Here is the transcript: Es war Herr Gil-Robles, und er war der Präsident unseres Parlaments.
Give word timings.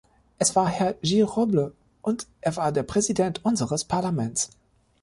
Es 0.39 0.55
war 0.55 0.65
Herr 0.67 0.93
Gil-Robles, 1.03 1.73
und 2.01 2.25
er 2.39 2.55
war 2.55 2.71
der 2.71 2.81
Präsident 2.81 3.45
unseres 3.45 3.85
Parlaments. 3.85 4.49